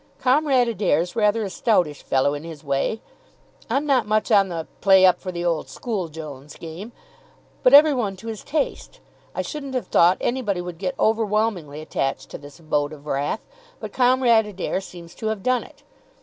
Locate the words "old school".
5.45-6.07